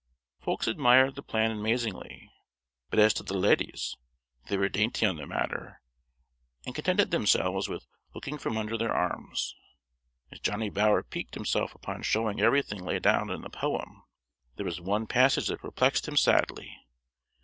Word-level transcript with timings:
Folks 0.39 0.65
admired 0.65 1.13
the 1.13 1.21
plan 1.21 1.51
amazingly, 1.51 2.31
but 2.89 2.97
as 2.97 3.13
to 3.13 3.21
the 3.21 3.35
"leddies," 3.35 3.95
they 4.47 4.57
were 4.57 4.67
dainty 4.67 5.05
on 5.05 5.17
the 5.17 5.27
matter, 5.27 5.79
and 6.65 6.73
contented 6.73 7.11
themselves 7.11 7.69
with 7.69 7.85
looking 8.15 8.39
from 8.39 8.57
under 8.57 8.79
their 8.79 8.91
arms. 8.91 9.55
As 10.31 10.39
Johnny 10.39 10.71
Bower 10.71 11.03
piqued 11.03 11.35
himself 11.35 11.75
upon 11.75 12.01
showing 12.01 12.41
everything 12.41 12.83
laid 12.83 13.03
down 13.03 13.29
in 13.29 13.41
the 13.41 13.49
poem, 13.51 14.01
there 14.55 14.65
was 14.65 14.81
one 14.81 15.05
passage 15.05 15.49
that 15.49 15.59
perplexed 15.61 16.07
him 16.07 16.17
sadly. 16.17 16.75